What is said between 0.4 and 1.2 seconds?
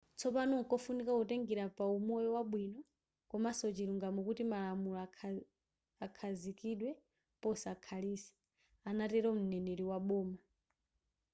nkofunika